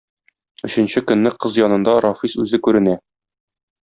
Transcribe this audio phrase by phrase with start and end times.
[0.67, 2.97] Өченче көнне кыз янында Рафис үзе күренә.